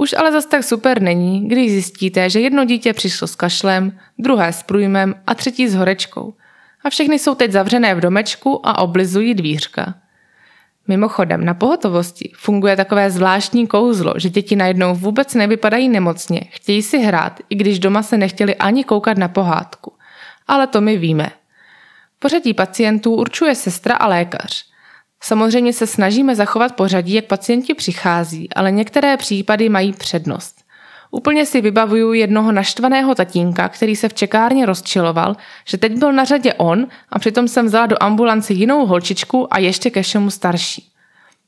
Už 0.02 0.14
ale 0.18 0.32
zas 0.32 0.46
tak 0.46 0.64
super 0.64 1.02
není, 1.02 1.48
když 1.48 1.72
zjistíte, 1.72 2.30
že 2.30 2.40
jedno 2.40 2.66
dítě 2.66 2.94
přišlo 2.94 3.28
s 3.28 3.36
kašlem, 3.36 4.00
druhé 4.20 4.54
s 4.54 4.64
průjmem 4.64 5.16
a 5.28 5.36
třetí 5.36 5.68
s 5.68 5.76
horečkou. 5.76 6.34
A 6.84 6.90
všechny 6.90 7.20
jsou 7.20 7.36
teď 7.36 7.52
zavřené 7.52 7.96
v 7.96 8.00
domečku 8.00 8.68
a 8.68 8.78
oblizují 8.80 9.34
dvířka. 9.34 9.94
Mimochodem, 10.88 11.46
na 11.46 11.54
pohotovosti 11.54 12.32
funguje 12.36 12.76
takové 12.76 13.12
zvláštní 13.12 13.68
kouzlo, 13.68 14.14
že 14.18 14.30
děti 14.30 14.56
najednou 14.56 14.96
vůbec 14.96 15.34
nevypadají 15.34 15.90
nemocně, 15.90 16.42
chtějí 16.50 16.82
si 16.82 17.00
hrát, 17.00 17.40
i 17.50 17.56
když 17.56 17.80
doma 17.80 18.04
se 18.04 18.18
nechtěli 18.18 18.56
ani 18.56 18.84
koukat 18.84 19.18
na 19.18 19.28
pohádku. 19.28 19.94
Ale 20.48 20.68
to 20.68 20.82
my 20.82 20.98
víme. 20.98 21.32
Pořadí 22.20 22.54
pacientů 22.54 23.16
určuje 23.16 23.56
sestra 23.56 23.96
a 23.96 24.08
lékař. 24.08 24.71
Samozřejmě 25.24 25.74
se 25.74 25.88
snažíme 25.88 26.36
zachovat 26.36 26.76
pořadí, 26.76 27.14
jak 27.14 27.26
pacienti 27.26 27.74
přichází, 27.74 28.54
ale 28.54 28.72
některé 28.72 29.18
případy 29.18 29.70
mají 29.70 29.94
přednost. 29.94 30.62
Úplně 31.12 31.46
si 31.46 31.62
vybavuju 31.62 32.14
jednoho 32.14 32.52
naštvaného 32.52 33.16
tatínka, 33.16 33.70
který 33.70 33.96
se 33.96 34.10
v 34.10 34.14
čekárně 34.14 34.66
rozčiloval, 34.66 35.36
že 35.68 35.78
teď 35.78 35.98
byl 35.98 36.14
na 36.14 36.24
řadě 36.24 36.54
on 36.54 36.88
a 37.10 37.20
přitom 37.20 37.48
jsem 37.48 37.66
vzala 37.66 37.86
do 37.86 38.04
ambulance 38.04 38.54
jinou 38.54 38.86
holčičku 38.86 39.54
a 39.54 39.60
ještě 39.60 39.90
ke 39.90 40.02
všemu 40.02 40.30
starší. 40.30 40.92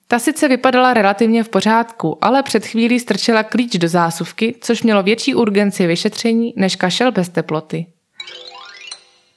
Ta 0.08 0.20
sice 0.20 0.48
vypadala 0.48 0.94
relativně 0.94 1.44
v 1.44 1.50
pořádku, 1.50 2.18
ale 2.22 2.44
před 2.44 2.66
chvílí 2.66 3.00
strčila 3.00 3.44
klíč 3.44 3.78
do 3.78 3.88
zásuvky, 3.88 4.56
což 4.62 4.84
mělo 4.84 5.04
větší 5.04 5.36
urgenci 5.36 5.88
vyšetření 5.88 6.54
než 6.56 6.76
kašel 6.76 7.12
bez 7.12 7.30
teploty. 7.30 7.86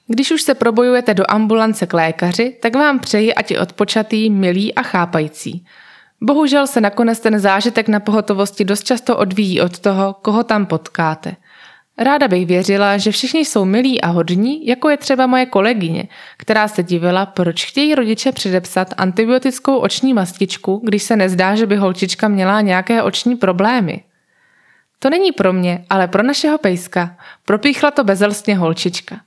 Když 0.09 0.31
už 0.31 0.43
se 0.43 0.55
probojujete 0.55 1.15
do 1.15 1.25
ambulance 1.29 1.87
k 1.87 1.95
lékaři, 1.95 2.57
tak 2.63 2.75
vám 2.75 2.99
přeji, 2.99 3.35
ať 3.35 3.51
je 3.51 3.61
odpočatý, 3.61 4.31
milý 4.31 4.75
a 4.75 4.83
chápající. 4.83 5.65
Bohužel 6.21 6.67
se 6.67 6.81
nakonec 6.81 7.21
ten 7.21 7.39
zážitek 7.39 7.89
na 7.89 8.01
pohotovosti 8.01 8.65
dost 8.65 8.85
často 8.85 9.17
odvíjí 9.17 9.61
od 9.61 9.79
toho, 9.79 10.15
koho 10.23 10.45
tam 10.45 10.67
potkáte. 10.67 11.37
Ráda 11.99 12.29
bych 12.29 12.47
věřila, 12.47 12.99
že 12.99 13.11
všichni 13.11 13.41
jsou 13.41 13.65
milí 13.65 14.01
a 14.01 14.07
hodní, 14.07 14.67
jako 14.67 14.89
je 14.89 14.97
třeba 14.97 15.27
moje 15.27 15.47
kolegyně, 15.47 16.09
která 16.37 16.69
se 16.69 16.83
divila, 16.83 17.27
proč 17.27 17.67
chtějí 17.67 17.95
rodiče 17.95 18.33
předepsat 18.33 18.95
antibiotickou 18.97 19.77
oční 19.77 20.15
mastičku, 20.15 20.81
když 20.85 21.03
se 21.03 21.17
nezdá, 21.17 21.55
že 21.55 21.67
by 21.67 21.77
holčička 21.77 22.29
měla 22.29 22.61
nějaké 22.61 23.03
oční 23.03 23.37
problémy. 23.37 24.05
To 24.99 25.11
není 25.11 25.33
pro 25.33 25.53
mě, 25.53 25.85
ale 25.91 26.09
pro 26.09 26.23
našeho 26.23 26.59
pejska. 26.59 27.17
Propíchla 27.45 27.91
to 27.91 28.05
bezelstně 28.05 28.57
holčička. 28.57 29.21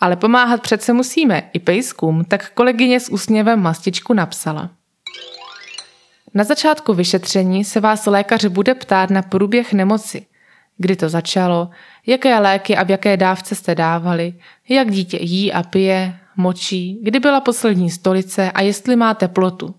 Ale 0.00 0.16
pomáhat 0.16 0.62
přece 0.62 0.92
musíme, 0.92 1.50
i 1.52 1.58
pejskům, 1.58 2.24
tak 2.24 2.50
kolegyně 2.50 3.00
s 3.00 3.08
úsměvem 3.08 3.62
mastičku 3.62 4.14
napsala. 4.14 4.70
Na 6.34 6.44
začátku 6.44 6.94
vyšetření 6.94 7.64
se 7.64 7.80
vás 7.80 8.06
lékař 8.06 8.44
bude 8.44 8.74
ptát 8.74 9.10
na 9.10 9.22
průběh 9.22 9.72
nemoci. 9.72 10.26
Kdy 10.78 10.96
to 10.96 11.08
začalo, 11.08 11.70
jaké 12.06 12.38
léky 12.38 12.76
a 12.76 12.84
v 12.84 12.90
jaké 12.90 13.16
dávce 13.16 13.54
jste 13.54 13.74
dávali, 13.74 14.34
jak 14.68 14.90
dítě 14.90 15.18
jí 15.20 15.52
a 15.52 15.62
pije, 15.62 16.18
močí, 16.36 16.98
kdy 17.02 17.20
byla 17.20 17.40
poslední 17.40 17.90
stolice 17.90 18.50
a 18.50 18.62
jestli 18.62 18.96
má 18.96 19.14
teplotu. 19.14 19.74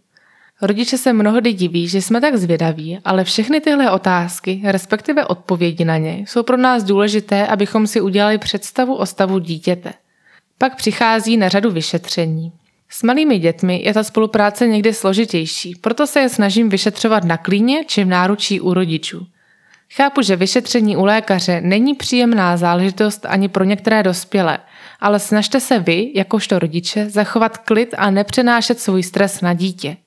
Rodiče 0.61 0.97
se 0.97 1.13
mnohdy 1.13 1.53
diví, 1.53 1.87
že 1.87 2.01
jsme 2.01 2.21
tak 2.21 2.35
zvědaví, 2.35 2.99
ale 3.05 3.23
všechny 3.23 3.61
tyhle 3.61 3.91
otázky, 3.91 4.61
respektive 4.65 5.25
odpovědi 5.25 5.85
na 5.85 5.97
ně, 5.97 6.17
jsou 6.27 6.43
pro 6.43 6.57
nás 6.57 6.83
důležité, 6.83 7.47
abychom 7.47 7.87
si 7.87 8.01
udělali 8.01 8.37
představu 8.37 8.95
o 8.95 9.05
stavu 9.05 9.39
dítěte. 9.39 9.93
Pak 10.57 10.75
přichází 10.75 11.37
na 11.37 11.49
řadu 11.49 11.71
vyšetření. 11.71 12.51
S 12.89 13.03
malými 13.03 13.39
dětmi 13.39 13.81
je 13.85 13.93
ta 13.93 14.03
spolupráce 14.03 14.67
někdy 14.67 14.93
složitější, 14.93 15.75
proto 15.81 16.07
se 16.07 16.19
je 16.19 16.29
snažím 16.29 16.69
vyšetřovat 16.69 17.23
na 17.23 17.37
klíně 17.37 17.85
či 17.85 18.03
v 18.03 18.07
náručí 18.07 18.61
u 18.61 18.73
rodičů. 18.73 19.27
Chápu, 19.93 20.21
že 20.21 20.35
vyšetření 20.35 20.97
u 20.97 21.05
lékaře 21.05 21.61
není 21.61 21.93
příjemná 21.93 22.57
záležitost 22.57 23.25
ani 23.25 23.47
pro 23.49 23.63
některé 23.63 24.03
dospělé, 24.03 24.59
ale 24.99 25.19
snažte 25.19 25.59
se 25.59 25.79
vy, 25.79 26.11
jakožto 26.15 26.59
rodiče, 26.59 27.09
zachovat 27.09 27.57
klid 27.57 27.95
a 27.97 28.11
nepřenášet 28.11 28.79
svůj 28.79 29.03
stres 29.03 29.41
na 29.41 29.53
dítě. 29.53 29.97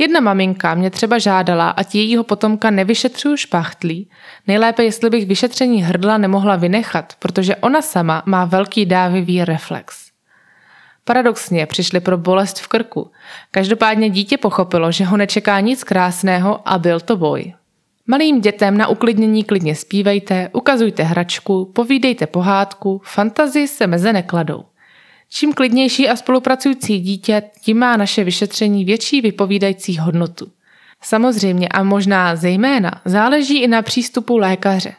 Jedna 0.00 0.20
maminka 0.20 0.74
mě 0.74 0.90
třeba 0.90 1.18
žádala, 1.18 1.70
ať 1.70 1.94
jejího 1.94 2.24
potomka 2.24 2.70
nevyšetřuju 2.70 3.36
špachtlí, 3.36 4.10
nejlépe 4.46 4.84
jestli 4.84 5.10
bych 5.10 5.26
vyšetření 5.26 5.82
hrdla 5.82 6.18
nemohla 6.18 6.56
vynechat, 6.56 7.12
protože 7.18 7.56
ona 7.56 7.82
sama 7.82 8.22
má 8.26 8.44
velký 8.44 8.86
dávivý 8.86 9.44
reflex. 9.44 10.10
Paradoxně 11.04 11.66
přišli 11.66 12.00
pro 12.00 12.18
bolest 12.18 12.58
v 12.58 12.68
krku. 12.68 13.10
Každopádně 13.50 14.10
dítě 14.10 14.38
pochopilo, 14.38 14.92
že 14.92 15.04
ho 15.04 15.16
nečeká 15.16 15.60
nic 15.60 15.84
krásného 15.84 16.68
a 16.68 16.78
byl 16.78 17.00
to 17.00 17.16
boj. 17.16 17.54
Malým 18.06 18.40
dětem 18.40 18.78
na 18.78 18.88
uklidnění 18.88 19.44
klidně 19.44 19.74
zpívejte, 19.74 20.48
ukazujte 20.52 21.02
hračku, 21.02 21.64
povídejte 21.64 22.26
pohádku, 22.26 23.00
fantazii 23.04 23.68
se 23.68 23.86
meze 23.86 24.12
nekladou. 24.12 24.69
Čím 25.32 25.52
klidnější 25.52 26.08
a 26.08 26.16
spolupracující 26.16 27.00
dítě, 27.00 27.42
tím 27.60 27.78
má 27.78 27.96
naše 27.96 28.24
vyšetření 28.24 28.84
větší 28.84 29.20
vypovídající 29.20 29.98
hodnotu. 29.98 30.46
Samozřejmě 31.02 31.68
a 31.68 31.82
možná 31.82 32.36
zejména 32.36 32.90
záleží 33.04 33.62
i 33.62 33.68
na 33.68 33.82
přístupu 33.82 34.38
lékaře. 34.38 34.94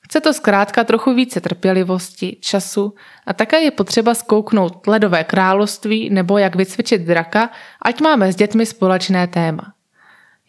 Chce 0.00 0.20
to 0.20 0.32
zkrátka 0.32 0.84
trochu 0.84 1.14
více 1.14 1.40
trpělivosti, 1.40 2.36
času 2.40 2.94
a 3.26 3.32
také 3.32 3.60
je 3.60 3.70
potřeba 3.70 4.14
zkouknout 4.14 4.86
ledové 4.86 5.24
království 5.24 6.10
nebo 6.10 6.38
jak 6.38 6.56
vycvičit 6.56 7.02
draka, 7.02 7.50
ať 7.82 8.00
máme 8.00 8.32
s 8.32 8.36
dětmi 8.36 8.66
společné 8.66 9.26
téma. 9.26 9.72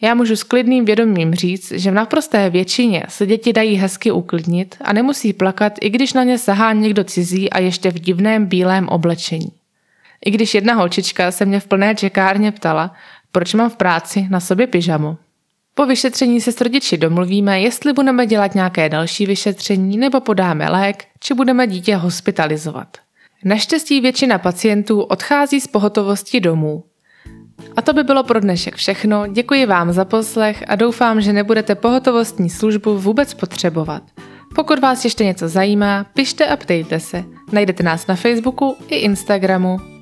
Já 0.01 0.15
můžu 0.15 0.35
s 0.35 0.43
klidným 0.43 0.85
vědomím 0.85 1.35
říct, 1.35 1.71
že 1.71 1.91
v 1.91 1.93
naprosté 1.93 2.49
většině 2.49 3.03
se 3.09 3.25
děti 3.25 3.53
dají 3.53 3.75
hezky 3.75 4.11
uklidnit 4.11 4.77
a 4.81 4.93
nemusí 4.93 5.33
plakat, 5.33 5.73
i 5.81 5.89
když 5.89 6.13
na 6.13 6.23
ně 6.23 6.37
sahá 6.37 6.73
někdo 6.73 7.03
cizí 7.03 7.49
a 7.49 7.59
ještě 7.59 7.91
v 7.91 7.99
divném 7.99 8.45
bílém 8.45 8.87
oblečení. 8.87 9.51
I 10.25 10.31
když 10.31 10.53
jedna 10.53 10.73
holčička 10.73 11.31
se 11.31 11.45
mě 11.45 11.59
v 11.59 11.67
plné 11.67 11.95
čekárně 11.95 12.51
ptala, 12.51 12.93
proč 13.31 13.53
mám 13.53 13.69
v 13.69 13.75
práci 13.75 14.27
na 14.29 14.39
sobě 14.39 14.67
pyžamo. 14.67 15.17
Po 15.75 15.85
vyšetření 15.85 16.41
se 16.41 16.51
s 16.51 16.61
rodiči 16.61 16.97
domluvíme, 16.97 17.61
jestli 17.61 17.93
budeme 17.93 18.27
dělat 18.27 18.55
nějaké 18.55 18.89
další 18.89 19.25
vyšetření 19.25 19.97
nebo 19.97 20.21
podáme 20.21 20.69
lék, 20.69 21.05
či 21.19 21.33
budeme 21.33 21.67
dítě 21.67 21.95
hospitalizovat. 21.95 22.97
Naštěstí 23.43 24.01
většina 24.01 24.37
pacientů 24.37 25.01
odchází 25.01 25.61
z 25.61 25.67
pohotovosti 25.67 26.39
domů, 26.39 26.83
a 27.79 27.81
to 27.81 27.93
by 27.93 28.03
bylo 28.03 28.23
pro 28.23 28.39
dnešek 28.39 28.75
všechno. 28.75 29.27
Děkuji 29.27 29.65
vám 29.65 29.91
za 29.91 30.05
poslech 30.05 30.63
a 30.67 30.75
doufám, 30.75 31.21
že 31.21 31.33
nebudete 31.33 31.75
pohotovostní 31.75 32.49
službu 32.49 32.97
vůbec 32.97 33.33
potřebovat. 33.33 34.03
Pokud 34.55 34.79
vás 34.79 35.03
ještě 35.03 35.25
něco 35.25 35.49
zajímá, 35.49 36.05
pište 36.13 36.45
a 36.45 36.57
ptejte 36.57 36.99
se. 36.99 37.23
Najdete 37.51 37.83
nás 37.83 38.07
na 38.07 38.15
Facebooku 38.15 38.75
i 38.87 38.95
Instagramu. 38.95 39.98